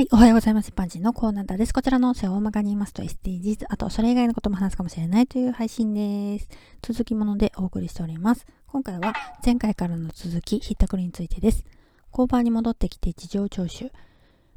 [0.00, 0.68] はい、おはようございます。
[0.70, 1.74] 一般人のコーナーです。
[1.74, 6.48] こちらの音声を大まかに言いますと SDGs、あとそれ以外のことも話すかもしれないという配信です。
[6.80, 8.46] 続きものでお送りしております。
[8.66, 9.12] 今回は
[9.44, 11.66] 前回からの続き、ひったくりについてです。
[12.12, 13.92] 交番に戻ってきて事情聴取。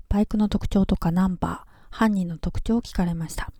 [0.08, 3.51] バイクの特徴とかナンバー、犯人の特徴を聞かれました。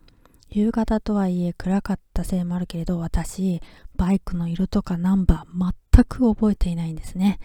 [0.48, 3.60] 夕方とはいえ暗かったせいもあるけれど、私、
[3.98, 7.42] バイクの色とかナンバー全く覚えていないんですね。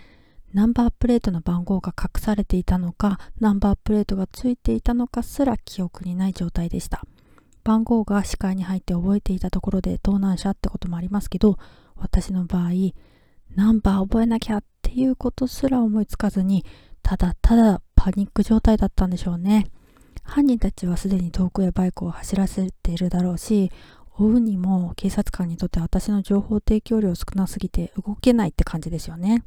[0.55, 7.05] ナンバープレートの番号が隠されていたのか、ナンバープレートがついていたのかすら記憶にない状態でした。
[7.65, 11.59] 番号が視界に入って覚えていたところで盗難車ってこともありますけど、
[11.97, 12.71] 私の場合、
[13.55, 16.65] ナンバー覚えなきゃっていうことすら思いつかずに、
[17.02, 19.66] ただただパニック状態だったんでしょうね。
[20.23, 23.71] 犯人たちはすでに遠くへバイクを走らせているだろうし、
[24.19, 29.45] 追うにも警察官にとって私の情報提供量少なすぎて動けないって感じですよね。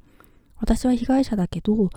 [0.62, 1.90] 私は被害者だけど、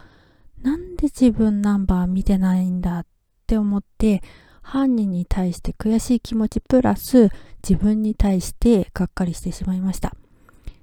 [0.63, 3.07] なんで自分ナンバー見てないんだっ
[3.47, 4.23] て思って、
[4.63, 7.29] 犯人に対して悔しい気持ちプラス
[7.63, 10.17] 自分に対してがっかりしてしまいました。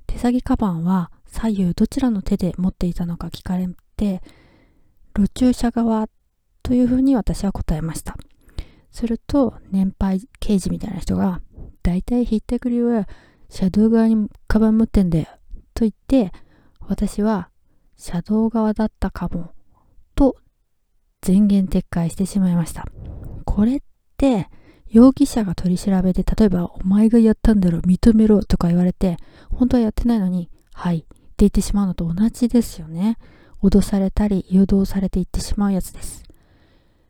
[0.06, 3.68] 手提げカバンは左右どちらの手で持っていたのか聞かれ
[3.98, 4.22] て、
[5.18, 6.08] 路駐車側
[6.62, 8.16] というふうに私は答えました。
[8.92, 11.42] すると、年配刑事みたいな人が、
[11.82, 13.08] だいたいひったくりは
[13.50, 15.26] 車道側にカバン持ってんだよ。
[15.74, 16.32] と言って、
[16.82, 17.50] 私は
[18.02, 19.54] 車道側だったかも、
[20.16, 20.36] と
[21.26, 22.88] 前言撤回してしまいました。
[23.46, 23.82] これっ
[24.18, 24.50] て、
[24.90, 29.18] 容疑者が取り調べで、例えば、お前がやったんだろ、認めろとか言われて、
[29.52, 33.20] 本当はやってないのに、はい、って言ってしまうのと同じですよね。
[33.62, 36.24] 脅されたり、誘導されていってしまうやつです。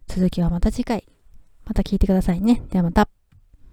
[0.08, 1.06] 続きはまた次回。
[1.64, 2.64] また聞いてくださいね。
[2.70, 3.11] ではまた。